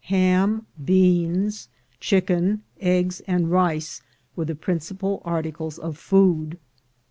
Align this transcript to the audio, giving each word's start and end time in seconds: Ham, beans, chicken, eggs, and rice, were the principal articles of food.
Ham, 0.05 0.65
beans, 0.83 1.69
chicken, 1.99 2.63
eggs, 2.79 3.19
and 3.27 3.51
rice, 3.51 4.01
were 4.35 4.45
the 4.45 4.55
principal 4.55 5.21
articles 5.23 5.77
of 5.77 5.95
food. 5.95 6.57